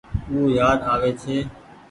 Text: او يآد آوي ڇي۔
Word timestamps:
او 0.29 0.37
يآد 0.57 0.79
آوي 0.93 1.11
ڇي۔ 1.21 1.37